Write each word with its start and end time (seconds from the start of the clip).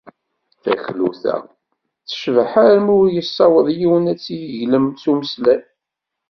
Taklut-a 0.63 1.35
tecbeḥ 2.07 2.51
armi 2.65 2.93
ur 2.99 3.07
yessawaḍ 3.15 3.67
yiwen 3.77 4.09
ad 4.11 4.17
tt-id-yeglem 4.19 4.85
s 5.01 5.03
umeslay. 5.11 5.61